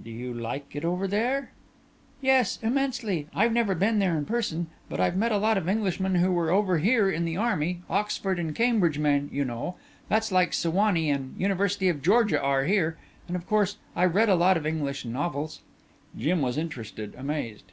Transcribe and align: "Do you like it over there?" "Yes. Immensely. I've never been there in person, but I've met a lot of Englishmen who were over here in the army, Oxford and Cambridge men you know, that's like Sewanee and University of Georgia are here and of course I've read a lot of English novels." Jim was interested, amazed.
"Do 0.00 0.08
you 0.08 0.32
like 0.32 0.76
it 0.76 0.84
over 0.84 1.08
there?" 1.08 1.50
"Yes. 2.20 2.60
Immensely. 2.62 3.26
I've 3.34 3.52
never 3.52 3.74
been 3.74 3.98
there 3.98 4.16
in 4.16 4.24
person, 4.24 4.68
but 4.88 5.00
I've 5.00 5.16
met 5.16 5.32
a 5.32 5.36
lot 5.36 5.58
of 5.58 5.68
Englishmen 5.68 6.14
who 6.14 6.30
were 6.30 6.52
over 6.52 6.78
here 6.78 7.10
in 7.10 7.24
the 7.24 7.36
army, 7.36 7.82
Oxford 7.90 8.38
and 8.38 8.54
Cambridge 8.54 9.00
men 9.00 9.28
you 9.32 9.44
know, 9.44 9.74
that's 10.08 10.30
like 10.30 10.52
Sewanee 10.52 11.10
and 11.10 11.34
University 11.40 11.88
of 11.88 12.02
Georgia 12.02 12.40
are 12.40 12.66
here 12.66 12.98
and 13.26 13.34
of 13.34 13.48
course 13.48 13.76
I've 13.96 14.14
read 14.14 14.28
a 14.28 14.36
lot 14.36 14.56
of 14.56 14.64
English 14.64 15.04
novels." 15.04 15.60
Jim 16.16 16.40
was 16.40 16.56
interested, 16.56 17.12
amazed. 17.16 17.72